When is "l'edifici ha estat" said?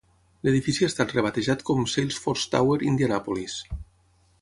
0.45-1.13